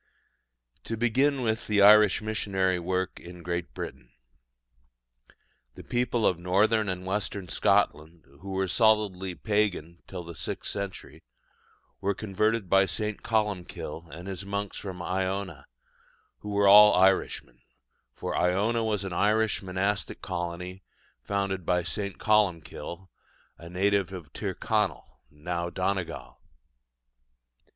[0.85, 4.09] To begin with the Irish missionary work in Great Britain.
[5.75, 11.21] The people of Northern and Western Scotland, who were solidly pagan till the sixth century,
[11.99, 13.21] were converted by St.
[13.21, 15.67] Columkille and his monks from Iona,
[16.39, 17.61] who were all Irishmen;
[18.15, 20.81] for Iona was an Irish monastic colony
[21.21, 22.17] founded by St.
[22.17, 23.11] Columkille,
[23.59, 26.39] a native of Tirconnell, now Donegal.